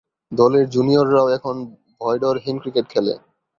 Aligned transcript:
'দলের 0.31 0.65
জুনিয়ররাও 0.69 1.27
এখন 1.37 1.55
ভয়ডরহীন 2.01 2.55
ক্রিকেট 2.59 2.85
খেলে' 2.89 3.15